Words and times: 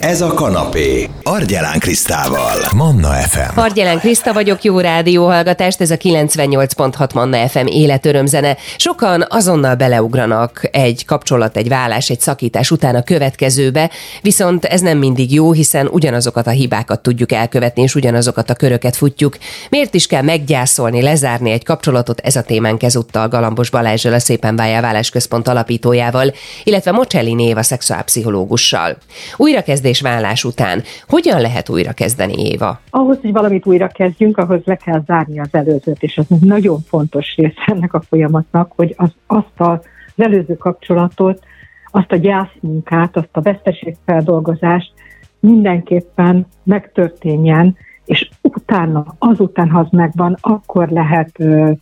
Ez 0.00 0.20
a 0.20 0.34
kanapé. 0.34 1.08
Argyelán 1.22 1.78
Krisztával. 1.78 2.56
Manna 2.74 3.08
FM. 3.08 3.58
Argyelán 3.58 3.98
Kriszta 3.98 4.32
vagyok, 4.32 4.62
jó 4.62 4.78
rádióhallgatást, 4.78 5.80
ez 5.80 5.90
a 5.90 5.96
98.6 5.96 7.14
Manna 7.14 7.48
FM 7.48 7.66
életörömzene. 7.66 8.56
Sokan 8.76 9.24
azonnal 9.28 9.74
beleugranak 9.74 10.68
egy 10.72 11.04
kapcsolat, 11.04 11.56
egy 11.56 11.68
vállás, 11.68 12.10
egy 12.10 12.20
szakítás 12.20 12.70
után 12.70 12.94
a 12.94 13.02
következőbe, 13.02 13.90
viszont 14.22 14.64
ez 14.64 14.80
nem 14.80 14.98
mindig 14.98 15.32
jó, 15.32 15.52
hiszen 15.52 15.86
ugyanazokat 15.86 16.46
a 16.46 16.50
hibákat 16.50 17.00
tudjuk 17.00 17.32
elkövetni, 17.32 17.82
és 17.82 17.94
ugyanazokat 17.94 18.50
a 18.50 18.54
köröket 18.54 18.96
futjuk. 18.96 19.36
Miért 19.70 19.94
is 19.94 20.06
kell 20.06 20.22
meggyászolni, 20.22 21.02
lezárni 21.02 21.50
egy 21.50 21.64
kapcsolatot? 21.64 22.20
Ez 22.20 22.36
a 22.36 22.42
témánk 22.42 22.82
ezúttal 22.82 23.28
Galambos 23.28 23.70
Balázsral, 23.70 24.14
a 24.14 24.18
Szépen 24.18 24.56
Vállás 24.56 25.10
Központ 25.10 25.48
alapítójával, 25.48 26.32
illetve 26.64 26.92
Mocselli 26.92 27.34
Néva 27.34 27.62
szexuálpszichológussal. 27.62 28.96
Újrakezdés 29.36 29.89
vállás 29.98 30.44
után. 30.44 30.82
Hogyan 31.08 31.40
lehet 31.40 31.68
újra 31.68 31.92
kezdeni, 31.92 32.48
Éva? 32.50 32.80
Ahhoz, 32.90 33.18
hogy 33.20 33.32
valamit 33.32 33.66
újra 33.66 33.86
kezdjünk, 33.86 34.38
ahhoz 34.38 34.60
le 34.64 34.76
kell 34.76 35.02
zárni 35.06 35.40
az 35.40 35.48
előzőt, 35.50 36.02
és 36.02 36.18
az 36.18 36.26
nagyon 36.40 36.78
fontos 36.88 37.36
rész 37.36 37.54
ennek 37.66 37.94
a 37.94 38.00
folyamatnak, 38.00 38.72
hogy 38.76 38.94
az, 38.96 39.10
azt 39.26 39.54
az 39.56 39.78
előző 40.16 40.56
kapcsolatot, 40.56 41.44
azt 41.90 42.12
a 42.12 42.16
gyászmunkát, 42.16 43.16
azt 43.16 43.28
a 43.32 43.40
veszteségfeldolgozást 43.40 44.92
mindenképpen 45.40 46.46
megtörténjen, 46.62 47.76
és 48.04 48.28
utána, 48.42 49.04
azután, 49.18 49.70
ha 49.70 49.78
az 49.78 49.86
megvan, 49.90 50.36
akkor 50.40 50.88
lehet 50.88 51.38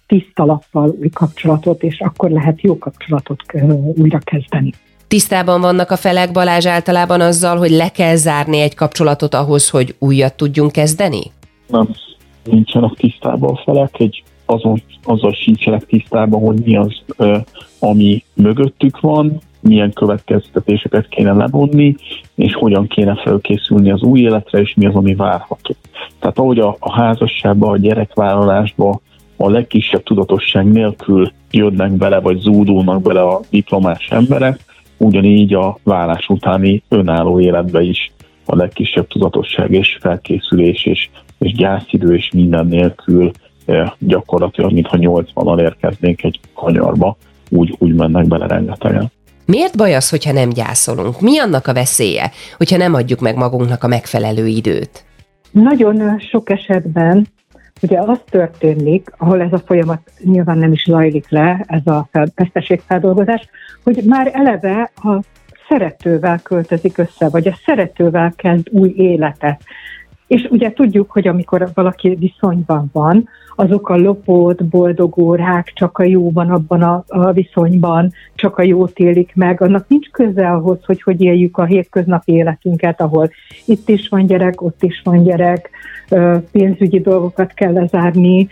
tiszta 0.07 0.45
lappal 0.45 0.97
új 1.01 1.09
kapcsolatot, 1.09 1.83
és 1.83 2.01
akkor 2.01 2.31
lehet 2.31 2.61
jó 2.61 2.79
kapcsolatot 2.79 3.43
újra 3.97 4.19
kezdeni. 4.19 4.73
Tisztában 5.09 5.61
vannak 5.61 5.91
a 5.91 5.97
felek 5.97 6.33
Balázs 6.33 6.67
általában 6.67 7.21
azzal, 7.21 7.57
hogy 7.57 7.71
le 7.71 7.89
kell 7.89 8.15
zárni 8.15 8.59
egy 8.61 8.75
kapcsolatot 8.75 9.35
ahhoz, 9.35 9.71
hogy 9.71 9.95
újat 9.99 10.35
tudjunk 10.35 10.73
kezdeni? 10.73 11.21
Nem, 11.67 11.89
nincsenek 12.45 12.93
tisztában 12.97 13.55
a 13.55 13.61
felek, 13.65 13.95
egy 13.99 14.23
azon, 14.47 14.83
azzal 15.05 15.33
sincsenek 15.33 15.87
tisztában, 15.87 16.41
hogy 16.41 16.57
mi 16.65 16.77
az, 16.77 17.03
ami 17.79 18.25
mögöttük 18.35 19.01
van, 19.01 19.41
milyen 19.61 19.93
következtetéseket 19.93 21.09
kéne 21.09 21.33
levonni, 21.33 21.95
és 22.35 22.55
hogyan 22.55 22.87
kéne 22.87 23.17
felkészülni 23.17 23.91
az 23.91 24.03
új 24.03 24.21
életre, 24.21 24.61
és 24.61 24.75
mi 24.75 24.87
az, 24.87 24.95
ami 24.95 25.15
várható. 25.15 25.75
Tehát 26.19 26.39
ahogy 26.39 26.59
a, 26.59 26.77
a 26.79 26.93
házasságban, 26.93 27.71
a 27.71 27.79
gyerekvállalásban 27.79 29.01
a 29.37 29.51
legkisebb 29.51 30.03
tudatosság 30.03 30.73
nélkül 30.73 31.33
jönnek 31.51 31.93
bele, 31.93 32.21
vagy 32.21 32.39
zúdulnak 32.39 33.03
bele 33.03 33.23
a 33.23 33.41
diplomás 33.51 34.09
emberek, 34.11 34.68
ugyanígy 34.99 35.55
a 35.55 35.79
vállás 35.83 36.29
utáni 36.29 36.83
önálló 36.89 37.41
életbe 37.41 37.83
is 37.83 38.13
a 38.45 38.57
legkisebb 38.57 39.07
tudatosság 39.07 39.73
és 39.73 39.99
felkészülés 40.01 40.85
és, 40.85 41.09
és 41.39 41.53
gyászidő 41.53 42.15
és 42.15 42.31
minden 42.33 42.67
nélkül 42.67 43.31
eh, 43.67 43.91
gyakorlatilag, 43.99 44.73
mintha 44.73 44.97
80-al 45.01 45.61
érkeznénk 45.61 46.23
egy 46.23 46.41
kanyarba, 46.55 47.17
úgy, 47.51 47.75
úgy 47.79 47.95
mennek 47.95 48.27
bele 48.27 48.47
rengetegen. 48.47 49.11
Miért 49.45 49.77
baj 49.77 49.95
az, 49.95 50.11
hogyha 50.11 50.33
nem 50.33 50.49
gyászolunk? 50.49 51.21
Mi 51.21 51.39
annak 51.39 51.67
a 51.67 51.73
veszélye, 51.73 52.31
hogyha 52.57 52.77
nem 52.77 52.95
adjuk 52.95 53.21
meg 53.21 53.37
magunknak 53.37 53.85
a 53.85 53.89
megfelelő 53.89 54.47
időt? 54.47 55.05
Nagyon 55.51 56.19
sok 56.31 56.51
esetben 56.51 57.27
Ugye 57.83 57.99
az 58.01 58.21
történik, 58.31 59.13
ahol 59.17 59.41
ez 59.41 59.53
a 59.53 59.59
folyamat 59.59 60.11
nyilván 60.25 60.59
nem 60.59 60.73
is 60.73 60.85
zajlik 60.85 61.29
le, 61.29 61.65
ez 61.67 61.87
a 61.87 62.09
veszteségfeldolgozás, 62.35 63.49
hogy 63.85 64.03
már 64.07 64.31
eleve 64.33 64.91
a 64.95 65.21
szeretővel 65.69 66.41
költözik 66.43 66.99
össze, 66.99 67.29
vagy 67.29 67.49
a 67.49 67.59
szeretővel 67.65 68.33
kezd 68.37 68.69
új 68.71 68.93
életet. 68.97 69.61
És 70.27 70.49
ugye 70.51 70.73
tudjuk, 70.73 71.11
hogy 71.11 71.29
amikor 71.29 71.69
valaki 71.75 72.15
viszonyban 72.15 72.91
van, 72.93 73.29
azok 73.59 73.89
a 73.89 73.97
lopott, 73.97 74.65
boldog 74.65 75.19
órák, 75.19 75.73
csak 75.75 75.99
a 75.99 76.05
jó 76.05 76.31
van 76.31 76.51
abban 76.51 76.83
a, 76.83 77.05
a 77.07 77.33
viszonyban, 77.33 78.13
csak 78.35 78.59
a 78.59 78.63
jót 78.63 78.99
élik 78.99 79.33
meg, 79.35 79.61
annak 79.61 79.89
nincs 79.89 80.11
köze 80.11 80.49
ahhoz, 80.51 80.79
hogy 80.85 81.03
hogy 81.03 81.21
éljük 81.21 81.57
a 81.57 81.65
hétköznapi 81.65 82.33
életünket, 82.33 83.01
ahol 83.01 83.31
itt 83.65 83.89
is 83.89 84.09
van 84.09 84.27
gyerek, 84.27 84.63
ott 84.63 84.83
is 84.83 85.01
van 85.05 85.23
gyerek, 85.23 85.71
pénzügyi 86.53 87.01
dolgokat 87.01 87.53
kell 87.53 87.73
lezárni, 87.73 88.49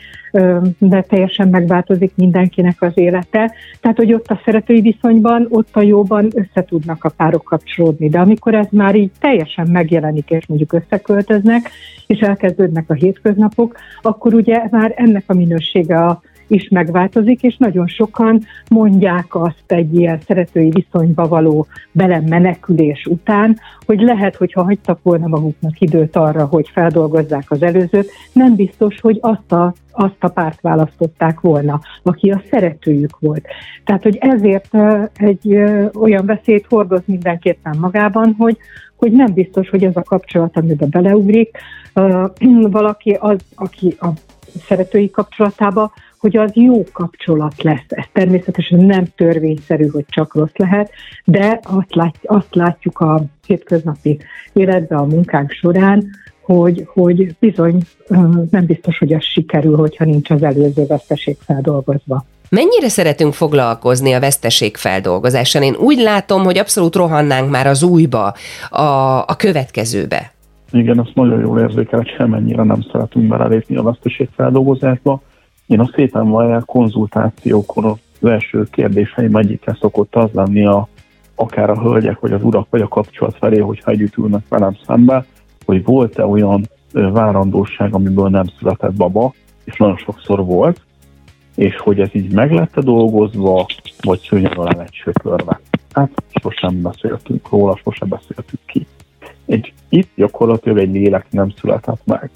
de 0.78 1.02
teljesen 1.02 1.48
megváltozik 1.48 2.12
mindenkinek 2.14 2.82
az 2.82 2.92
élete. 2.94 3.52
Tehát, 3.80 3.96
hogy 3.96 4.12
ott 4.12 4.26
a 4.26 4.40
szeretői 4.44 4.80
viszonyban, 4.80 5.46
ott 5.50 5.76
a 5.76 5.82
jóban 5.82 6.28
össze 6.34 6.64
tudnak 6.64 7.04
a 7.04 7.12
párok 7.16 7.44
kapcsolódni. 7.44 8.08
De 8.08 8.18
amikor 8.18 8.54
ez 8.54 8.66
már 8.70 8.94
így 8.94 9.10
teljesen 9.20 9.68
megjelenik, 9.70 10.30
és 10.30 10.46
mondjuk 10.46 10.72
összeköltöznek, 10.72 11.70
és 12.06 12.18
elkezdődnek 12.18 12.84
a 12.90 12.94
hétköznapok, 12.94 13.76
akkor 14.02 14.34
ugye 14.34 14.62
már 14.70 14.92
ennek 14.96 15.24
a 15.26 15.34
minősége 15.34 16.04
a 16.04 16.20
is 16.46 16.68
megváltozik, 16.68 17.42
és 17.42 17.56
nagyon 17.56 17.86
sokan 17.86 18.42
mondják 18.70 19.34
azt 19.34 19.64
egy 19.66 19.94
ilyen 19.94 20.20
szeretői 20.26 20.70
viszonyba 20.70 21.28
való 21.28 21.66
belemenekülés 21.92 23.06
után, 23.06 23.58
hogy 23.86 24.00
lehet, 24.00 24.36
hogyha 24.36 24.62
hagytak 24.62 24.98
volna 25.02 25.26
maguknak 25.26 25.80
időt 25.80 26.16
arra, 26.16 26.44
hogy 26.44 26.68
feldolgozzák 26.72 27.50
az 27.50 27.62
előzőt, 27.62 28.10
nem 28.32 28.54
biztos, 28.54 29.00
hogy 29.00 29.18
azt 29.20 29.52
a, 29.52 29.74
azt 29.90 30.16
a 30.18 30.28
párt 30.28 30.60
választották 30.60 31.40
volna, 31.40 31.80
aki 32.02 32.30
a 32.30 32.42
szeretőjük 32.50 33.18
volt. 33.18 33.46
Tehát, 33.84 34.02
hogy 34.02 34.16
ezért 34.20 34.76
egy 35.14 35.56
olyan 35.94 36.26
veszélyt 36.26 36.66
hordoz 36.68 37.02
mindenképpen 37.04 37.76
magában, 37.80 38.34
hogy, 38.38 38.56
hogy 38.96 39.12
nem 39.12 39.32
biztos, 39.32 39.68
hogy 39.68 39.84
ez 39.84 39.96
a 39.96 40.02
kapcsolat, 40.02 40.56
amiben 40.56 40.88
beleugrik, 40.90 41.58
valaki 42.70 43.16
az, 43.20 43.38
aki 43.54 43.96
a 44.00 44.08
szeretői 44.66 45.10
kapcsolatába, 45.10 45.92
hogy 46.18 46.36
az 46.36 46.50
jó 46.54 46.84
kapcsolat 46.92 47.62
lesz. 47.62 47.84
Ez 47.88 48.04
természetesen 48.12 48.78
nem 48.78 49.04
törvényszerű, 49.16 49.86
hogy 49.86 50.04
csak 50.08 50.34
rossz 50.34 50.56
lehet, 50.56 50.90
de 51.24 51.60
azt, 51.62 51.94
lát, 51.94 52.14
azt 52.22 52.54
látjuk 52.54 52.98
a 52.98 53.24
hétköznapi 53.46 54.18
életben, 54.52 54.98
a 54.98 55.04
munkánk 55.04 55.50
során, 55.50 56.10
hogy, 56.42 56.88
hogy 56.92 57.36
bizony 57.38 57.82
nem 58.50 58.66
biztos, 58.66 58.98
hogy 58.98 59.12
az 59.12 59.24
sikerül, 59.24 59.76
hogyha 59.76 60.04
nincs 60.04 60.30
az 60.30 60.42
előző 60.42 60.86
veszteség 60.86 61.36
feldolgozva. 61.44 62.24
Mennyire 62.48 62.88
szeretünk 62.88 63.34
foglalkozni 63.34 64.12
a 64.12 64.20
veszteség 64.20 64.76
feldolgozással? 64.76 65.62
Én 65.62 65.74
úgy 65.74 65.98
látom, 65.98 66.44
hogy 66.44 66.58
abszolút 66.58 66.94
rohannánk 66.94 67.50
már 67.50 67.66
az 67.66 67.82
újba, 67.82 68.34
a, 68.70 68.82
a 69.18 69.34
következőbe. 69.36 70.35
Igen, 70.78 70.98
azt 70.98 71.14
nagyon 71.14 71.40
jól 71.40 71.60
érzékel, 71.60 71.98
hogy 71.98 72.08
semennyire 72.16 72.62
nem 72.62 72.80
szeretünk 72.92 73.28
belelépni 73.28 73.76
a 73.76 73.82
veszteség 73.82 74.28
feldolgozásba. 74.34 75.20
Én 75.66 75.80
a 75.80 75.90
szépen 75.94 76.28
vajár 76.30 76.64
konzultációkon 76.64 77.84
az 77.84 78.28
első 78.28 78.64
kérdéseim 78.70 79.36
egyike 79.36 79.76
szokott 79.80 80.14
az 80.14 80.30
lenni 80.32 80.66
a, 80.66 80.88
akár 81.34 81.70
a 81.70 81.80
hölgyek, 81.80 82.20
vagy 82.20 82.32
az 82.32 82.42
urak, 82.42 82.66
vagy 82.70 82.80
a 82.80 82.88
kapcsolat 82.88 83.36
felé, 83.36 83.58
hogyha 83.58 83.90
együtt 83.90 84.16
ülnek 84.16 84.48
velem 84.48 84.76
szembe, 84.86 85.24
hogy 85.64 85.84
volt-e 85.84 86.26
olyan 86.26 86.68
várandóság, 86.92 87.94
amiből 87.94 88.28
nem 88.28 88.46
született 88.58 88.94
baba, 88.94 89.32
és 89.64 89.76
nagyon 89.76 89.96
sokszor 89.96 90.44
volt, 90.44 90.80
és 91.54 91.76
hogy 91.76 92.00
ez 92.00 92.08
így 92.12 92.32
meg 92.32 92.52
lett 92.52 92.78
dolgozva, 92.78 93.66
vagy 94.00 94.18
szőnyeg 94.18 94.58
alá 94.58 94.76
lett 94.76 94.92
söpörve. 94.92 95.60
Hát 95.92 96.10
sosem 96.40 96.82
beszéltünk 96.82 97.48
róla, 97.50 97.76
sosem 97.76 98.08
beszéltünk 98.08 98.60
ki. 98.66 98.85
Egy, 99.46 99.72
itt 99.88 100.08
gyakorlatilag 100.14 100.78
egy 100.78 100.92
lélek 100.92 101.26
nem 101.30 101.50
született 101.60 102.00
meg. 102.04 102.30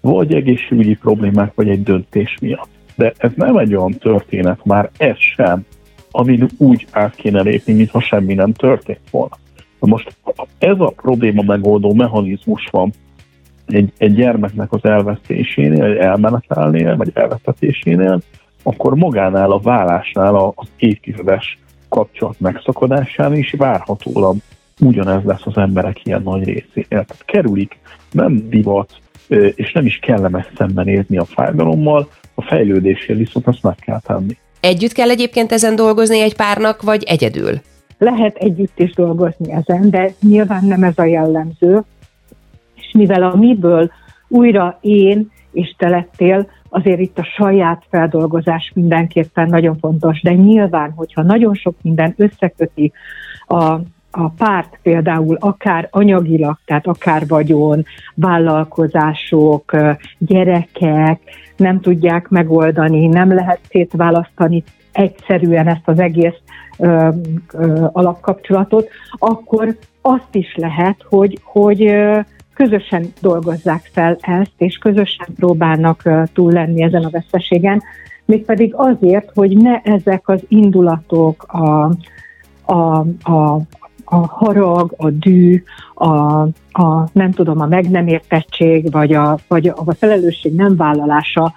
Vagy 0.00 0.34
egészségügyi 0.34 0.94
problémák, 0.94 1.54
vagy 1.54 1.68
egy 1.68 1.82
döntés 1.82 2.38
miatt. 2.40 2.68
De 2.94 3.12
ez 3.16 3.30
nem 3.34 3.56
egy 3.56 3.74
olyan 3.74 3.92
történet, 3.92 4.64
már 4.64 4.90
ez 4.96 5.18
sem, 5.18 5.64
amin 6.10 6.48
úgy 6.58 6.86
át 6.90 7.14
kéne 7.14 7.42
lépni, 7.42 7.72
mintha 7.72 8.00
semmi 8.00 8.34
nem 8.34 8.52
történt 8.52 9.10
volna. 9.10 9.36
Na 9.80 9.86
most 9.88 10.16
ez 10.58 10.80
a 10.80 10.92
probléma 10.96 11.42
megoldó 11.42 11.94
mechanizmus 11.94 12.68
van 12.70 12.92
egy, 13.66 13.92
egy 13.98 14.14
gyermeknek 14.14 14.72
az 14.72 14.84
elvesztésénél, 14.84 15.84
egy 15.84 15.96
elmenetelnél, 15.96 16.96
vagy 16.96 17.10
elvesztetésénél, 17.14 18.20
akkor 18.62 18.94
magánál 18.94 19.50
a 19.50 19.58
vállásnál 19.58 20.34
az 20.34 20.68
évtizedes 20.76 21.58
kapcsolat 21.88 22.40
megszakadásán 22.40 23.34
is 23.34 23.54
várhatólag 23.58 24.36
ugyanez 24.80 25.24
lesz 25.24 25.46
az 25.46 25.56
emberek 25.56 26.04
ilyen 26.04 26.22
nagy 26.22 26.44
részénél. 26.44 26.86
Tehát 26.88 27.24
kerülik, 27.24 27.78
nem 28.12 28.48
divat, 28.48 28.90
és 29.54 29.72
nem 29.72 29.86
is 29.86 29.98
kellemes 29.98 30.46
szembenézni 30.56 31.18
a 31.18 31.24
fájdalommal, 31.24 32.08
a 32.34 32.42
fejlődésért 32.42 33.18
viszont 33.18 33.46
azt 33.46 33.62
meg 33.62 33.74
kell 33.74 34.00
tenni. 34.00 34.36
Együtt 34.60 34.92
kell 34.92 35.10
egyébként 35.10 35.52
ezen 35.52 35.76
dolgozni 35.76 36.20
egy 36.20 36.36
párnak, 36.36 36.82
vagy 36.82 37.02
egyedül? 37.02 37.60
Lehet 37.98 38.36
együtt 38.36 38.78
is 38.78 38.92
dolgozni 38.92 39.52
ezen, 39.52 39.90
de 39.90 40.12
nyilván 40.20 40.64
nem 40.64 40.82
ez 40.82 40.98
a 40.98 41.04
jellemző. 41.04 41.82
És 42.74 42.90
mivel 42.92 43.22
a 43.22 43.36
miből 43.36 43.90
újra 44.28 44.78
én 44.80 45.30
és 45.52 45.74
te 45.78 45.88
lettél, 45.88 46.50
azért 46.68 47.00
itt 47.00 47.18
a 47.18 47.24
saját 47.36 47.82
feldolgozás 47.90 48.72
mindenképpen 48.74 49.48
nagyon 49.48 49.78
fontos, 49.78 50.22
de 50.22 50.32
nyilván, 50.32 50.90
hogyha 50.90 51.22
nagyon 51.22 51.54
sok 51.54 51.74
minden 51.82 52.14
összeköti 52.16 52.92
a, 53.46 53.78
a 54.16 54.28
párt 54.28 54.78
például 54.82 55.36
akár 55.40 55.88
anyagilag, 55.90 56.58
tehát 56.64 56.86
akár 56.86 57.26
vagyon, 57.26 57.84
vállalkozások, 58.14 59.76
gyerekek 60.18 61.20
nem 61.56 61.80
tudják 61.80 62.28
megoldani, 62.28 63.06
nem 63.06 63.34
lehet 63.34 63.60
szétválasztani 63.68 64.64
egyszerűen 64.92 65.68
ezt 65.68 65.88
az 65.88 65.98
egész 65.98 66.40
ö, 66.78 67.08
ö, 67.52 67.86
alapkapcsolatot, 67.92 68.88
akkor 69.18 69.76
azt 70.00 70.34
is 70.34 70.54
lehet, 70.56 71.04
hogy, 71.08 71.38
hogy 71.42 71.86
ö, 71.86 72.18
közösen 72.54 73.12
dolgozzák 73.20 73.90
fel 73.92 74.16
ezt, 74.20 74.54
és 74.56 74.76
közösen 74.76 75.26
próbálnak 75.36 76.02
túl 76.32 76.52
lenni 76.52 76.82
ezen 76.82 77.04
a 77.04 77.10
veszteségen, 77.10 77.82
mégpedig 78.24 78.74
azért, 78.74 79.30
hogy 79.34 79.56
ne 79.56 79.80
ezek 79.80 80.28
az 80.28 80.42
indulatok, 80.48 81.42
a, 81.42 81.90
a, 82.64 82.98
a, 83.22 83.60
a 84.08 84.26
harag, 84.26 84.94
a 84.96 85.10
dű, 85.10 85.62
a, 85.94 86.40
a 86.70 87.08
nem 87.12 87.30
tudom, 87.30 87.60
a 87.60 87.66
meg 87.66 87.90
nem 87.90 88.06
értettség, 88.06 88.90
vagy 88.92 89.12
a, 89.12 89.38
vagy 89.48 89.68
a, 89.68 89.74
a 89.84 89.94
felelősség 89.94 90.54
nem 90.54 90.76
vállalása 90.76 91.52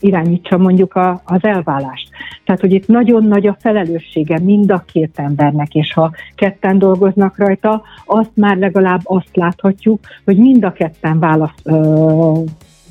irányítsa 0.00 0.58
mondjuk 0.58 0.94
a, 0.94 1.22
az 1.24 1.44
elválást. 1.44 2.08
Tehát, 2.44 2.60
hogy 2.60 2.72
itt 2.72 2.86
nagyon 2.86 3.24
nagy 3.24 3.46
a 3.46 3.56
felelőssége 3.60 4.38
mind 4.38 4.70
a 4.70 4.84
két 4.92 5.12
embernek, 5.14 5.74
és 5.74 5.92
ha 5.92 6.12
ketten 6.34 6.78
dolgoznak 6.78 7.38
rajta, 7.38 7.82
azt 8.04 8.30
már 8.34 8.56
legalább 8.56 9.00
azt 9.04 9.36
láthatjuk, 9.36 10.00
hogy 10.24 10.36
mind 10.36 10.64
a 10.64 10.72
ketten 10.72 11.18
válasz, 11.18 11.54
ö, 11.62 12.32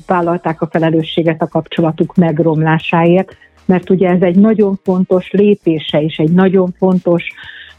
vállalták 0.06 0.62
a 0.62 0.68
felelősséget 0.70 1.42
a 1.42 1.48
kapcsolatuk 1.48 2.14
megromlásáért, 2.14 3.36
mert 3.68 3.90
ugye 3.90 4.08
ez 4.08 4.22
egy 4.22 4.36
nagyon 4.36 4.78
fontos 4.82 5.30
lépése 5.30 6.02
és 6.02 6.16
egy 6.16 6.32
nagyon 6.32 6.74
fontos 6.78 7.24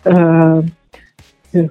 ö, 0.03 0.57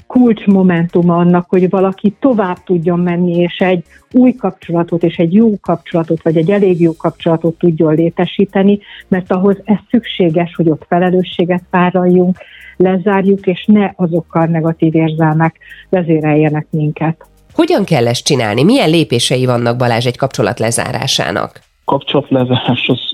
kulcsmomentum 0.06 1.10
annak, 1.10 1.46
hogy 1.48 1.70
valaki 1.70 2.16
tovább 2.20 2.64
tudjon 2.64 3.00
menni, 3.00 3.36
és 3.36 3.56
egy 3.58 3.84
új 4.12 4.34
kapcsolatot, 4.34 5.02
és 5.02 5.16
egy 5.16 5.34
jó 5.34 5.58
kapcsolatot, 5.60 6.22
vagy 6.22 6.36
egy 6.36 6.50
elég 6.50 6.80
jó 6.80 6.96
kapcsolatot 6.96 7.58
tudjon 7.58 7.94
létesíteni, 7.94 8.78
mert 9.08 9.32
ahhoz 9.32 9.56
ez 9.64 9.76
szükséges, 9.90 10.54
hogy 10.54 10.70
ott 10.70 10.84
felelősséget 10.88 11.62
vállaljunk, 11.70 12.36
lezárjuk, 12.76 13.46
és 13.46 13.64
ne 13.66 13.90
azokkal 13.96 14.46
negatív 14.46 14.94
érzelmek 14.94 15.58
vezéreljenek 15.88 16.66
minket. 16.70 17.26
Hogyan 17.52 17.84
kell 17.84 18.06
ezt 18.06 18.24
csinálni? 18.24 18.64
Milyen 18.64 18.90
lépései 18.90 19.46
vannak 19.46 19.76
Balázs 19.76 20.06
egy 20.06 20.16
kapcsolat 20.16 20.58
lezárásának? 20.58 21.60
Kapcsolatlezárás 21.84 22.88
az 22.88 23.12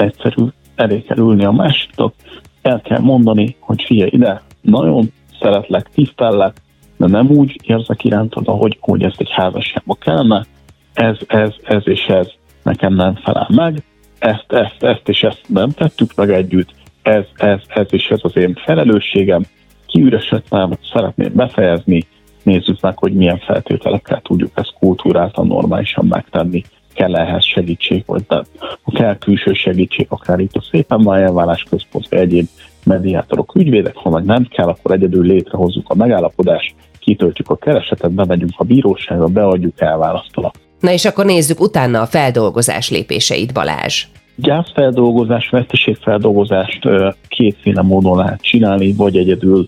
egyszerű, 0.00 0.44
elé 0.74 1.02
kell 1.02 1.16
ülni 1.16 1.44
a 1.44 1.52
másiknak, 1.52 2.14
el 2.62 2.80
kell 2.80 3.00
mondani, 3.00 3.56
hogy 3.60 3.82
figyelj 3.82 4.10
ide, 4.12 4.42
nagyon 4.60 5.12
szeretlek, 5.40 5.90
tisztellek, 5.94 6.56
de 6.96 7.06
nem 7.06 7.30
úgy 7.30 7.60
érzek 7.62 8.04
irántad, 8.04 8.48
ahogy, 8.48 8.76
hogy 8.80 9.02
ezt 9.02 9.20
egy 9.20 9.30
házasságba 9.30 9.94
kellene, 9.94 10.46
ez, 10.92 11.16
ez, 11.26 11.50
ez 11.62 11.82
és 11.84 12.06
ez 12.06 12.28
nekem 12.62 12.94
nem 12.94 13.14
felel 13.14 13.48
meg, 13.54 13.82
ezt, 14.18 14.52
ezt, 14.52 14.82
ezt 14.82 15.08
és 15.08 15.22
ezt 15.22 15.42
nem 15.46 15.70
tettük 15.70 16.14
meg 16.14 16.30
együtt, 16.30 16.70
ez, 17.02 17.24
ez, 17.34 17.60
ez 17.68 17.86
és 17.90 18.08
ez 18.08 18.18
az 18.22 18.36
én 18.36 18.54
felelősségem, 18.64 19.42
kiüresedtem, 19.86 20.70
szeretném 20.92 21.32
befejezni, 21.34 22.06
nézzük 22.42 22.80
meg, 22.80 22.98
hogy 22.98 23.12
milyen 23.12 23.38
feltételekkel 23.38 24.20
tudjuk 24.20 24.50
ezt 24.54 24.74
kultúráltan, 24.78 25.46
normálisan 25.46 26.06
megtenni, 26.06 26.62
kell 26.98 27.16
ehhez 27.16 27.44
segítség, 27.44 28.02
vagy 28.06 28.22
nem. 28.28 28.42
Ha 28.58 28.92
kell 28.92 29.18
külső 29.18 29.52
segítség, 29.52 30.06
akár 30.08 30.38
itt 30.38 30.54
a 30.54 30.62
szépen 30.70 31.02
van 31.02 31.18
elvállás 31.18 31.62
központ, 31.70 32.06
egyéb 32.10 32.46
mediátorok, 32.84 33.54
ügyvédek, 33.54 33.96
ha 33.96 34.10
meg 34.10 34.24
nem 34.24 34.48
kell, 34.50 34.68
akkor 34.68 34.92
egyedül 34.92 35.26
létrehozzuk 35.26 35.90
a 35.90 35.94
megállapodást, 35.94 36.74
kitöltjük 36.98 37.50
a 37.50 37.56
keresetet, 37.56 38.12
bemegyünk 38.12 38.52
a 38.56 38.64
bíróságra, 38.64 39.26
beadjuk, 39.26 39.80
elválasztalak. 39.80 40.54
Na 40.80 40.92
és 40.92 41.04
akkor 41.04 41.24
nézzük 41.24 41.60
utána 41.60 42.00
a 42.00 42.06
feldolgozás 42.06 42.90
lépéseit, 42.90 43.52
Balázs. 43.52 44.04
Gyászfeldolgozás, 44.36 45.48
veszteségfeldolgozást 45.48 46.88
kétféle 47.28 47.82
módon 47.82 48.16
lehet 48.16 48.42
csinálni, 48.42 48.92
vagy 48.92 49.16
egyedül, 49.16 49.66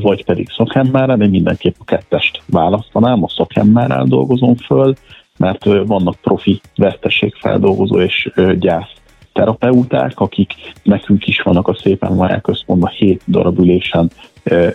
vagy 0.00 0.24
pedig 0.24 0.48
szakemberrel, 0.56 1.16
de 1.16 1.26
mindenképp 1.26 1.74
a 1.78 1.84
kettest 1.84 2.42
választanám, 2.46 3.22
a 3.24 3.28
szakemberrel 3.28 4.04
dolgozom 4.04 4.54
föl, 4.54 4.94
mert 5.40 5.64
vannak 5.64 6.16
profi 6.20 6.60
veszteségfeldolgozó 6.76 8.00
és 8.00 8.30
gyász 8.54 8.92
terapeuták, 9.32 10.20
akik 10.20 10.52
nekünk 10.82 11.26
is 11.26 11.40
vannak 11.40 11.68
a 11.68 11.74
Szépen 11.74 12.12
Maják 12.12 12.42
Központban 12.42 12.90
hét 12.90 13.22
darab 13.26 13.58
ülésen 13.58 14.10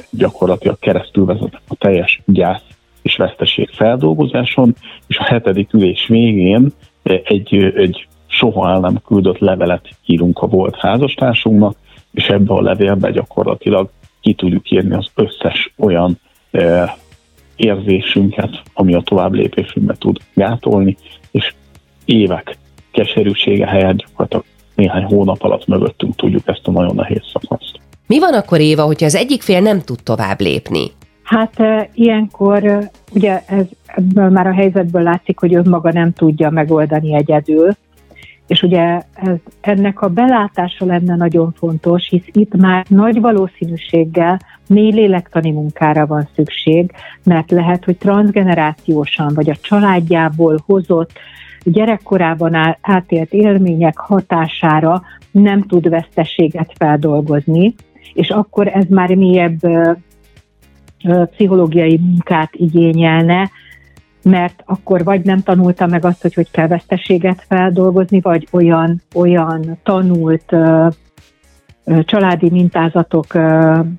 gyakorlatilag 0.09 0.79
keresztül 0.79 1.25
vezetnek 1.25 1.62
a 1.67 1.75
teljes 1.75 2.21
gyász 2.25 2.63
és 3.01 3.15
veszteség 3.15 3.69
feldolgozáson, 3.69 4.75
és 5.07 5.17
a 5.17 5.23
hetedik 5.23 5.73
ülés 5.73 6.07
végén 6.07 6.71
egy, 7.03 7.56
egy 7.75 8.07
soha 8.27 8.69
el 8.69 8.79
nem 8.79 9.01
küldött 9.06 9.38
levelet 9.38 9.89
írunk 10.06 10.39
a 10.39 10.47
volt 10.47 10.75
házastársunknak, 10.75 11.75
és 12.12 12.27
ebbe 12.27 12.53
a 12.53 12.62
levélbe 12.62 13.12
gyakorlatilag 13.12 13.89
ki 14.21 14.33
tudjuk 14.33 14.71
írni 14.71 14.95
az 14.95 15.07
összes 15.15 15.73
olyan 15.77 16.19
érzésünket, 17.55 18.61
ami 18.73 18.93
a 18.93 19.01
tovább 19.01 19.33
lépésünkbe 19.33 19.95
tud 19.99 20.17
gátolni, 20.33 20.97
és 21.31 21.53
évek 22.05 22.57
keserűsége 22.91 23.67
helyett 23.67 23.95
gyakorlatilag 23.95 24.45
néhány 24.75 25.03
hónap 25.03 25.43
alatt 25.43 25.67
mögöttünk 25.67 26.15
tudjuk 26.15 26.47
ezt 26.47 26.67
a 26.67 26.71
nagyon 26.71 26.95
nehéz 26.95 27.21
szakaszt. 27.33 27.79
Mi 28.07 28.19
van 28.19 28.33
akkor, 28.33 28.59
Éva, 28.59 28.83
hogyha 28.83 29.05
az 29.05 29.15
egyik 29.15 29.41
fél 29.41 29.61
nem 29.61 29.81
tud 29.81 30.03
tovább 30.03 30.39
lépni? 30.39 30.91
Hát 31.23 31.59
e, 31.59 31.89
ilyenkor 31.93 32.63
e, 32.63 32.91
ugye 33.13 33.41
ez, 33.47 33.65
ebből 33.85 34.29
már 34.29 34.47
a 34.47 34.53
helyzetből 34.53 35.01
látszik, 35.01 35.39
hogy 35.39 35.55
önmaga 35.55 35.91
nem 35.91 36.13
tudja 36.13 36.49
megoldani 36.49 37.15
egyedül, 37.15 37.75
és 38.47 38.62
ugye 38.62 39.01
ez, 39.13 39.36
ennek 39.62 40.01
a 40.01 40.07
belátása 40.07 40.86
lenne 40.86 41.15
nagyon 41.15 41.53
fontos, 41.57 42.07
hisz 42.09 42.27
itt 42.31 42.56
már 42.56 42.86
nagy 42.88 43.21
valószínűséggel 43.21 44.39
mély 44.68 44.92
lélektani 44.92 45.51
munkára 45.51 46.06
van 46.06 46.27
szükség, 46.36 46.92
mert 47.24 47.51
lehet, 47.51 47.86
hogy 47.86 47.97
transgenerációsan 47.97 49.31
vagy 49.33 49.50
a 49.50 49.56
családjából 49.62 50.57
hozott 50.65 51.12
gyerekkorában 51.63 52.77
átélt 52.81 53.33
élmények 53.33 53.97
hatására 53.97 55.01
nem 55.31 55.62
tud 55.62 55.89
veszteséget 55.89 56.71
feldolgozni, 56.77 57.74
és 58.13 58.30
akkor 58.30 58.68
ez 58.68 58.86
már 58.89 59.15
mélyebb 59.15 59.59
pszichológiai 61.31 61.98
munkát 61.98 62.50
igényelne, 62.51 63.50
mert 64.29 64.63
akkor 64.65 65.03
vagy 65.03 65.22
nem 65.22 65.44
tanulta 65.44 65.86
meg 65.86 66.05
azt, 66.05 66.22
hogy 66.22 66.34
hogy 66.34 66.51
kell 66.51 66.67
veszteséget 66.67 67.46
feldolgozni, 67.48 68.20
vagy 68.22 68.48
olyan, 68.51 69.01
olyan 69.13 69.79
tanult 69.84 70.55
családi 72.05 72.50
mintázatok 72.50 73.25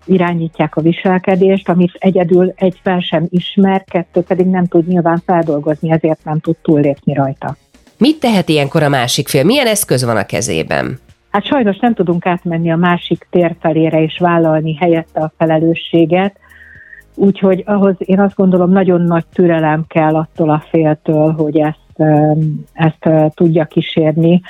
irányítják 0.04 0.76
a 0.76 0.80
viselkedést, 0.80 1.68
amit 1.68 1.97
egyedül 1.99 2.52
egy 2.56 2.80
fel 2.83 3.00
sem 3.00 3.26
ismer, 3.28 3.85
kettő 3.85 4.21
pedig 4.21 4.47
nem 4.47 4.66
tud 4.66 4.87
nyilván 4.87 5.23
feldolgozni, 5.26 5.90
ezért 5.90 6.25
nem 6.25 6.40
tud 6.40 6.56
túllépni 6.62 7.14
rajta. 7.14 7.56
Mit 7.99 8.21
tehet 8.21 8.49
ilyenkor 8.49 8.83
a 8.83 8.88
másik 8.88 9.28
fél? 9.28 9.45
Milyen 9.45 9.66
eszköz 9.66 10.04
van 10.04 10.16
a 10.16 10.26
kezében? 10.26 10.99
Hát 11.30 11.45
sajnos 11.45 11.78
nem 11.78 11.95
tudunk 11.95 12.26
átmenni 12.26 12.71
a 12.71 12.76
másik 12.76 13.26
tér 13.30 13.56
felére 13.61 14.02
és 14.02 14.18
vállalni 14.18 14.75
helyette 14.75 15.21
a 15.21 15.33
felelősséget, 15.38 16.37
úgyhogy 17.16 17.62
ahhoz 17.66 17.94
én 17.99 18.20
azt 18.20 18.35
gondolom 18.35 18.70
nagyon 18.70 19.00
nagy 19.00 19.25
türelem 19.32 19.85
kell 19.88 20.14
attól 20.14 20.50
a 20.50 20.64
féltől, 20.68 21.32
hogy 21.32 21.58
ezt, 21.58 22.11
ezt 22.73 23.32
tudja 23.35 23.64
kísérni, 23.64 24.40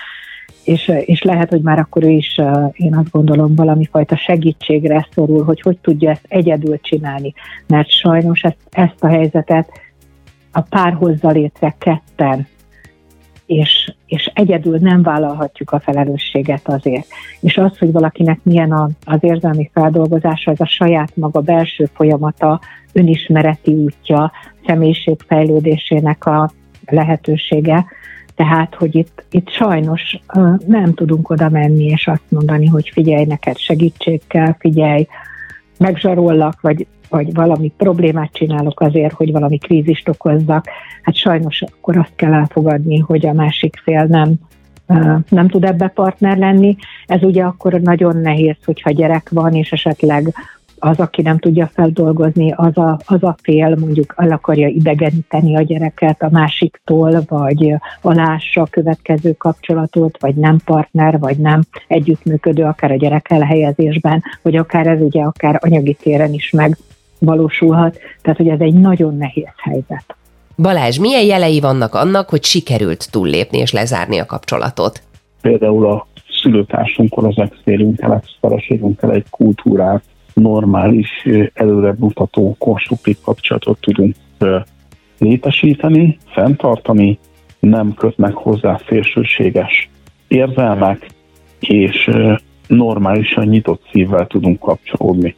és, 0.64 0.92
és 1.04 1.22
lehet, 1.22 1.48
hogy 1.50 1.62
már 1.62 1.78
akkor 1.78 2.04
ő 2.04 2.08
is, 2.08 2.40
én 2.72 2.96
azt 2.96 3.10
gondolom, 3.10 3.54
valami 3.54 3.84
fajta 3.84 4.16
segítségre 4.16 5.08
szorul, 5.10 5.44
hogy 5.44 5.60
hogy 5.60 5.78
tudja 5.78 6.10
ezt 6.10 6.26
egyedül 6.28 6.80
csinálni, 6.80 7.32
mert 7.66 7.90
sajnos 7.90 8.40
ezt, 8.40 8.56
ezt 8.70 9.04
a 9.04 9.08
helyzetet 9.08 9.68
a 10.52 10.60
pár 10.60 10.92
hozza 10.92 11.30
létre 11.30 11.74
ketten, 11.78 12.46
és, 13.46 13.94
és 14.06 14.30
egyedül 14.34 14.78
nem 14.78 15.02
vállalhatjuk 15.02 15.70
a 15.70 15.80
felelősséget 15.80 16.68
azért. 16.68 17.06
És 17.40 17.56
az, 17.56 17.78
hogy 17.78 17.92
valakinek 17.92 18.38
milyen 18.42 18.72
a, 18.72 18.88
az 19.04 19.18
érzelmi 19.20 19.70
feldolgozása, 19.72 20.50
ez 20.50 20.60
a 20.60 20.66
saját 20.66 21.16
maga 21.16 21.40
belső 21.40 21.88
folyamata, 21.94 22.60
önismereti 22.92 23.72
útja, 23.72 24.32
személyiségfejlődésének 24.66 26.26
a 26.26 26.50
lehetősége, 26.86 27.86
tehát, 28.34 28.74
hogy 28.74 28.94
itt, 28.94 29.24
itt 29.30 29.50
sajnos 29.50 30.18
nem 30.66 30.94
tudunk 30.94 31.30
oda 31.30 31.48
menni 31.48 31.84
és 31.84 32.06
azt 32.06 32.24
mondani, 32.28 32.66
hogy 32.66 32.90
figyelj, 32.92 33.24
neked 33.24 33.58
segítség 33.58 34.20
kell, 34.26 34.54
figyelj, 34.58 35.06
megzsarollak, 35.78 36.60
vagy, 36.60 36.86
vagy 37.08 37.34
valami 37.34 37.72
problémát 37.76 38.32
csinálok 38.32 38.80
azért, 38.80 39.12
hogy 39.12 39.32
valami 39.32 39.58
krízist 39.58 40.08
okozzak. 40.08 40.64
Hát 41.02 41.14
sajnos 41.14 41.62
akkor 41.62 41.96
azt 41.96 42.12
kell 42.16 42.34
elfogadni, 42.34 42.98
hogy 42.98 43.26
a 43.26 43.32
másik 43.32 43.80
fél 43.84 44.04
nem, 44.04 44.34
nem 45.28 45.48
tud 45.48 45.64
ebbe 45.64 45.88
partner 45.88 46.36
lenni. 46.36 46.76
Ez 47.06 47.22
ugye 47.22 47.42
akkor 47.42 47.72
nagyon 47.72 48.16
nehéz, 48.16 48.56
hogyha 48.64 48.90
gyerek 48.90 49.28
van, 49.30 49.54
és 49.54 49.72
esetleg 49.72 50.34
az, 50.78 50.98
aki 50.98 51.22
nem 51.22 51.38
tudja 51.38 51.70
feldolgozni, 51.72 52.52
az 52.56 52.76
a, 52.78 52.98
az 53.06 53.22
a 53.22 53.36
fél 53.42 53.76
mondjuk 53.80 54.14
el 54.16 54.30
akarja 54.30 54.68
idegeníteni 54.68 55.56
a 55.56 55.62
gyereket 55.62 56.22
a 56.22 56.28
másiktól, 56.30 57.22
vagy 57.28 57.74
alássa 58.02 58.60
a 58.60 58.66
következő 58.66 59.32
kapcsolatot, 59.32 60.20
vagy 60.20 60.34
nem 60.34 60.58
partner, 60.64 61.18
vagy 61.18 61.36
nem 61.36 61.62
együttműködő, 61.88 62.64
akár 62.64 62.90
a 62.90 62.96
gyerek 62.96 63.30
elhelyezésben, 63.30 64.22
vagy 64.42 64.56
akár 64.56 64.86
ez 64.86 65.00
ugye 65.00 65.22
akár 65.22 65.58
anyagi 65.62 65.94
téren 65.94 66.32
is 66.32 66.50
megvalósulhat. 66.50 67.98
Tehát, 68.22 68.38
hogy 68.38 68.48
ez 68.48 68.60
egy 68.60 68.74
nagyon 68.74 69.16
nehéz 69.16 69.52
helyzet. 69.56 70.16
Balázs, 70.56 70.98
milyen 70.98 71.24
jelei 71.24 71.60
vannak 71.60 71.94
annak, 71.94 72.28
hogy 72.28 72.44
sikerült 72.44 73.10
túllépni 73.10 73.58
és 73.58 73.72
lezárni 73.72 74.18
a 74.18 74.26
kapcsolatot? 74.26 75.02
Például 75.40 75.86
a 75.86 76.06
szülőtársunkon, 76.42 77.24
az 77.24 77.38
ex-férünkkel, 77.38 78.14
ex-feleségünkkel 78.14 79.12
egy 79.12 79.24
kultúrát, 79.30 80.02
normális, 80.40 81.08
előre 81.54 81.94
mutató, 81.98 82.56
konstruktív 82.58 83.16
kapcsolatot 83.24 83.80
tudunk 83.80 84.14
létesíteni, 85.18 86.18
fenntartani, 86.26 87.18
nem 87.58 87.94
kötnek 87.94 88.34
hozzá 88.34 88.80
szélsőséges 88.88 89.90
érzelmek, 90.28 91.06
és 91.60 92.10
normálisan 92.66 93.46
nyitott 93.46 93.82
szívvel 93.92 94.26
tudunk 94.26 94.60
kapcsolódni 94.60 95.34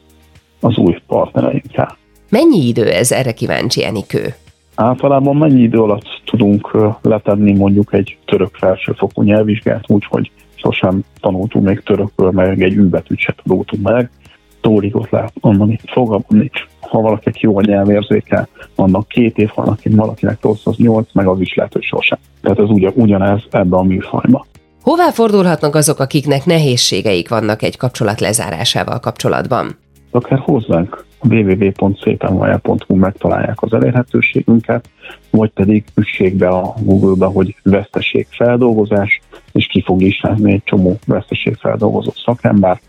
az 0.60 0.76
új 0.76 0.96
partnereinkkel. 1.06 1.96
Mennyi 2.30 2.66
idő 2.66 2.90
ez? 2.90 3.12
Erre 3.12 3.32
kíváncsi 3.32 3.84
Enikő. 3.84 4.34
Általában 4.74 5.36
mennyi 5.36 5.62
idő 5.62 5.78
alatt 5.78 6.22
tudunk 6.24 6.76
letenni 7.02 7.52
mondjuk 7.52 7.92
egy 7.92 8.18
török 8.24 8.54
felsőfokú 8.54 9.22
nyelvvizsgát, 9.22 9.84
úgyhogy 9.86 10.30
sosem 10.54 11.02
tanultunk 11.20 11.64
még 11.66 11.80
törökről, 11.80 12.30
meg 12.30 12.62
egy 12.62 12.72
űbetűt 12.72 13.18
se 13.18 13.34
tanultunk 13.44 13.82
meg. 13.82 14.10
Tórigot 14.60 15.10
lehet 15.10 15.32
mondani, 15.40 15.78
fogalmam 15.86 16.24
nincs. 16.28 16.66
Ha 16.80 17.00
valakinek 17.00 17.40
jó 17.40 17.58
a 17.58 17.60
nyelvérzéke, 17.60 18.48
annak 18.74 19.08
két 19.08 19.38
év, 19.38 19.50
van, 19.54 19.78
valakinek 19.84 20.38
rossz 20.42 20.66
az 20.66 20.76
nyolc, 20.76 21.08
meg 21.12 21.26
az 21.26 21.40
is 21.40 21.54
lehet, 21.54 21.72
hogy 21.72 21.82
sosem. 21.82 22.18
Tehát 22.42 22.58
ez 22.58 22.68
ugyan, 22.68 22.92
ugyanez 22.94 23.40
ebben 23.50 23.78
a 23.78 23.82
műfajban. 23.82 24.46
Hová 24.82 25.10
fordulhatnak 25.10 25.74
azok, 25.74 25.98
akiknek 25.98 26.44
nehézségeik 26.44 27.28
vannak 27.28 27.62
egy 27.62 27.76
kapcsolat 27.76 28.20
lezárásával 28.20 29.00
kapcsolatban? 29.00 29.76
Akár 30.10 30.38
hozzánk 30.38 31.04
www.szépenvaja.hu 31.22 32.94
megtalálják 32.94 33.62
az 33.62 33.72
elérhetőségünket, 33.72 34.88
vagy 35.30 35.50
pedig 35.50 35.84
üssék 35.94 36.36
be 36.36 36.48
a 36.48 36.74
Google-be, 36.80 37.26
hogy 37.26 37.56
veszteségfeldolgozás, 37.62 39.20
és 39.52 39.66
ki 39.66 39.82
fog 39.82 40.00
listázni 40.00 40.52
egy 40.52 40.62
csomó 40.64 40.98
veszteségfeldolgozó 41.06 42.12
szakember 42.24 42.80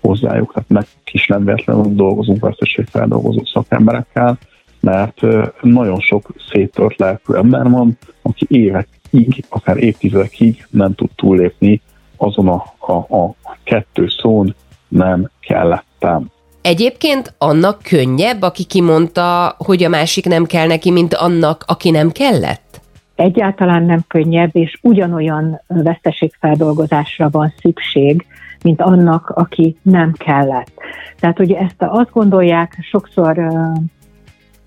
hozzájuk, 0.00 0.52
tehát 0.52 0.68
meg 0.68 0.86
kis 1.04 1.26
nem 1.26 1.44
véletlenül 1.44 1.94
dolgozunk 1.94 2.40
veszteségfeldolgozó 2.40 3.44
szakemberekkel, 3.44 4.38
mert 4.80 5.20
nagyon 5.60 6.00
sok 6.00 6.30
széttört 6.50 6.98
lelkű 6.98 7.34
ember 7.34 7.70
van, 7.70 7.98
aki 8.22 8.46
évekig, 8.48 9.44
akár 9.48 9.76
évtizedekig 9.76 10.66
nem 10.70 10.94
tud 10.94 11.10
túllépni 11.16 11.80
azon 12.16 12.48
a, 12.48 12.64
a, 12.78 12.92
a 12.92 13.56
kettő 13.64 14.08
szón 14.08 14.54
nem 14.88 15.30
kellettem. 15.40 16.30
Egyébként 16.62 17.34
annak 17.38 17.82
könnyebb, 17.82 18.42
aki 18.42 18.64
kimondta, 18.64 19.54
hogy 19.58 19.84
a 19.84 19.88
másik 19.88 20.26
nem 20.26 20.44
kell 20.44 20.66
neki, 20.66 20.90
mint 20.90 21.14
annak, 21.14 21.64
aki 21.66 21.90
nem 21.90 22.10
kellett? 22.10 22.80
Egyáltalán 23.14 23.82
nem 23.82 24.04
könnyebb, 24.08 24.56
és 24.56 24.78
ugyanolyan 24.82 25.60
veszteségfeldolgozásra 25.66 27.28
van 27.30 27.52
szükség, 27.60 28.26
mint 28.62 28.80
annak, 28.80 29.30
aki 29.30 29.76
nem 29.82 30.12
kellett. 30.12 30.72
Tehát 31.20 31.40
ugye 31.40 31.58
ezt 31.58 31.74
azt 31.78 32.12
gondolják 32.12 32.78
sokszor 32.80 33.38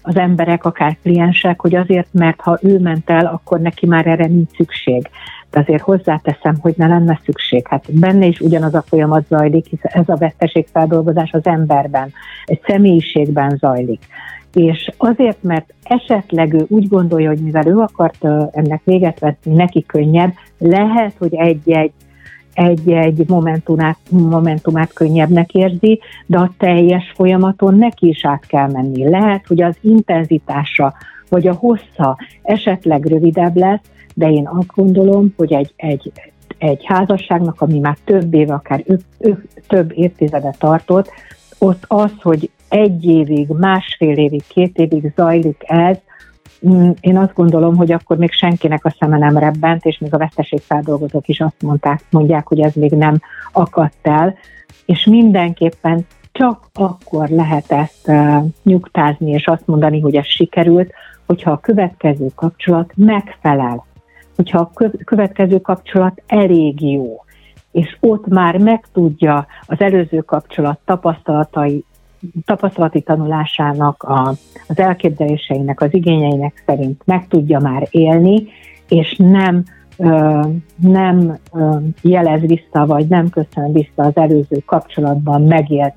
az 0.01 0.15
emberek, 0.15 0.65
akár 0.65 0.97
kliensek, 1.01 1.61
hogy 1.61 1.75
azért, 1.75 2.07
mert 2.11 2.41
ha 2.41 2.57
ő 2.61 2.79
ment 2.79 3.09
el, 3.09 3.25
akkor 3.25 3.59
neki 3.59 3.87
már 3.87 4.07
erre 4.07 4.25
nincs 4.25 4.55
szükség 4.55 5.09
de 5.51 5.59
azért 5.59 5.81
hozzáteszem, 5.81 6.55
hogy 6.59 6.73
ne 6.77 6.87
lenne 6.87 7.19
szükség. 7.23 7.67
Hát 7.67 7.99
benne 7.99 8.25
is 8.25 8.39
ugyanaz 8.39 8.73
a 8.73 8.81
folyamat 8.81 9.27
zajlik, 9.27 9.65
hisz 9.65 9.79
ez 9.83 10.09
a 10.09 10.15
veszteségfeldolgozás 10.15 11.31
az 11.31 11.45
emberben, 11.45 12.13
egy 12.45 12.61
személyiségben 12.65 13.57
zajlik. 13.57 14.03
És 14.53 14.91
azért, 14.97 15.43
mert 15.43 15.73
esetleg 15.83 16.53
ő 16.53 16.65
úgy 16.67 16.87
gondolja, 16.87 17.29
hogy 17.29 17.39
mivel 17.39 17.67
ő 17.67 17.77
akart 17.77 18.23
ennek 18.51 18.81
véget 18.83 19.19
vetni, 19.19 19.53
neki 19.53 19.85
könnyebb, 19.85 20.33
lehet, 20.57 21.13
hogy 21.17 21.35
egy-egy 21.35 21.91
egy-egy 22.53 23.23
momentumát, 23.27 23.97
momentumát 24.09 24.93
könnyebbnek 24.93 25.53
érzi, 25.53 25.99
de 26.25 26.37
a 26.37 26.51
teljes 26.57 27.11
folyamaton 27.15 27.75
neki 27.75 28.07
is 28.07 28.25
át 28.25 28.45
kell 28.45 28.71
menni. 28.71 29.09
Lehet, 29.09 29.47
hogy 29.47 29.61
az 29.61 29.75
intenzitása 29.81 30.93
vagy 31.29 31.47
a 31.47 31.53
hossza 31.53 32.17
esetleg 32.41 33.05
rövidebb 33.05 33.55
lesz, 33.55 33.81
de 34.15 34.31
én 34.31 34.47
azt 34.47 34.73
gondolom, 34.75 35.33
hogy 35.37 35.53
egy, 35.53 35.73
egy, 35.75 36.11
egy 36.57 36.85
házasságnak, 36.85 37.61
ami 37.61 37.79
már 37.79 37.97
több 38.03 38.33
éve, 38.33 38.53
akár 38.53 38.83
ő, 38.85 38.99
ő, 39.17 39.43
több 39.67 39.91
évtizede 39.95 40.55
tartott, 40.57 41.09
ott 41.59 41.83
az, 41.87 42.11
hogy 42.21 42.49
egy 42.69 43.05
évig, 43.05 43.47
másfél 43.47 44.17
évig, 44.17 44.43
két 44.47 44.77
évig 44.77 45.13
zajlik 45.15 45.63
ez, 45.65 45.97
én 47.01 47.17
azt 47.17 47.33
gondolom, 47.33 47.75
hogy 47.75 47.91
akkor 47.91 48.17
még 48.17 48.31
senkinek 48.31 48.85
a 48.85 48.95
szeme 48.99 49.17
nem 49.17 49.37
rebbent, 49.37 49.85
és 49.85 49.97
még 49.97 50.13
a 50.13 50.17
veszteségfeldolgozók 50.17 51.27
is 51.27 51.39
azt 51.39 51.61
mondták, 51.61 52.03
mondják, 52.09 52.47
hogy 52.47 52.59
ez 52.59 52.73
még 52.73 52.91
nem 52.91 53.19
akadt 53.51 54.07
el, 54.07 54.35
és 54.85 55.05
mindenképpen 55.05 56.05
csak 56.31 56.67
akkor 56.73 57.29
lehet 57.29 57.71
ezt 57.71 58.07
uh, 58.07 58.43
nyugtázni, 58.63 59.31
és 59.31 59.47
azt 59.47 59.67
mondani, 59.67 59.99
hogy 59.99 60.15
ez 60.15 60.25
sikerült, 60.25 60.91
hogyha 61.25 61.51
a 61.51 61.59
következő 61.59 62.27
kapcsolat 62.35 62.91
megfelel. 62.95 63.85
Hogyha 64.35 64.59
a 64.59 64.71
következő 65.05 65.59
kapcsolat 65.59 66.21
elég 66.27 66.91
jó, 66.91 67.23
és 67.71 67.97
ott 67.99 68.27
már 68.27 68.57
megtudja 68.57 69.45
az 69.65 69.81
előző 69.81 70.19
kapcsolat 70.19 70.79
tapasztalatai, 70.85 71.85
tapasztalati 72.45 73.01
tanulásának, 73.01 74.03
a, 74.03 74.33
az 74.67 74.79
elképzeléseinek, 74.79 75.81
az 75.81 75.93
igényeinek 75.93 76.63
szerint 76.65 77.01
meg 77.05 77.27
tudja 77.27 77.59
már 77.59 77.87
élni, 77.91 78.47
és 78.87 79.15
nem 79.17 79.63
ö, 79.97 80.39
nem 80.75 81.37
ö, 81.53 81.77
jelez 82.01 82.41
vissza, 82.41 82.85
vagy 82.85 83.07
nem 83.07 83.29
köszön 83.29 83.73
vissza 83.73 84.03
az 84.03 84.15
előző 84.15 84.63
kapcsolatban 84.65 85.41
megélt 85.41 85.93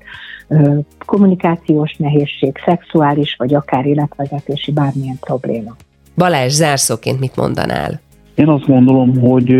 ö, 0.47 0.77
kommunikációs 1.05 1.95
nehézség, 1.97 2.61
szexuális, 2.65 3.35
vagy 3.37 3.53
akár 3.53 3.85
életvezetési 3.85 4.71
bármilyen 4.71 5.17
probléma. 5.19 5.75
Balázs, 6.15 6.51
zárszóként 6.53 7.19
mit 7.19 7.35
mondanál? 7.35 7.99
Én 8.35 8.47
azt 8.47 8.65
gondolom, 8.65 9.19
hogy 9.19 9.55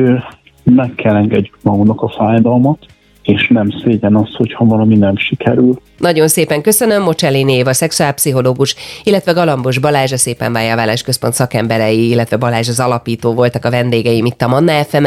meg 0.64 0.96
kell 0.96 1.16
engedjük 1.16 1.58
magunknak 1.64 2.02
a 2.02 2.10
fájdalmat, 2.10 2.86
és 3.26 3.48
nem 3.48 3.70
szégyen 3.84 4.16
az, 4.16 4.36
hogyha 4.36 4.66
valami 4.66 4.96
nem 4.96 5.18
sikerül. 5.18 5.80
Nagyon 5.98 6.28
szépen 6.28 6.62
köszönöm 6.62 7.04
Mocselin 7.04 7.50
Éva, 7.50 7.74
szexuálpszichológus, 7.74 8.76
illetve 9.04 9.32
Galambos 9.32 9.78
Balázs 9.78 10.12
a 10.12 10.18
Szépen 10.18 10.54
Vájáválás 10.54 11.02
Központ 11.02 11.34
szakemberei, 11.34 12.10
illetve 12.10 12.38
Balázs 12.38 12.70
az 12.70 12.80
alapító 12.80 13.34
voltak 13.34 13.66
a 13.66 13.70
vendégeim 13.70 14.26
itt 14.26 14.42
a 14.42 14.48
Manna 14.48 14.84
fm 14.84 15.06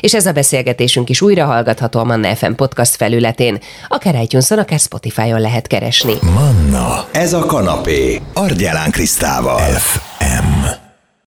és 0.00 0.14
ez 0.14 0.26
a 0.26 0.32
beszélgetésünk 0.32 1.08
is 1.08 1.22
újra 1.22 1.44
hallgatható 1.44 2.00
a 2.00 2.04
Manna 2.04 2.34
FM 2.34 2.52
podcast 2.52 2.96
felületén. 2.96 3.58
Akár 3.88 4.22
itunes 4.22 4.50
akár 4.50 4.78
Spotify-on 4.78 5.40
lehet 5.40 5.66
keresni. 5.66 6.12
Manna, 6.34 7.04
ez 7.12 7.32
a 7.32 7.46
kanapé, 7.46 8.20
Argyelán 8.34 8.90
Krisztával. 8.90 9.58
F. 9.58 10.00